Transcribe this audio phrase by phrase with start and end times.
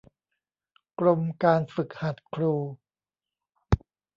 [0.99, 2.53] กรมการฝึกหัดครู